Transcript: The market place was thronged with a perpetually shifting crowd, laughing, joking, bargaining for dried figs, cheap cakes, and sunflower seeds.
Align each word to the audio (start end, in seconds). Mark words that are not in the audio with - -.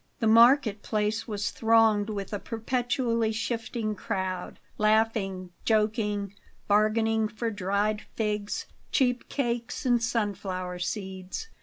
The 0.19 0.25
market 0.25 0.81
place 0.81 1.27
was 1.27 1.51
thronged 1.51 2.09
with 2.09 2.33
a 2.33 2.39
perpetually 2.39 3.31
shifting 3.31 3.93
crowd, 3.93 4.57
laughing, 4.79 5.51
joking, 5.63 6.33
bargaining 6.67 7.27
for 7.27 7.51
dried 7.51 8.01
figs, 8.15 8.65
cheap 8.91 9.29
cakes, 9.29 9.85
and 9.85 10.01
sunflower 10.01 10.79
seeds. 10.79 11.49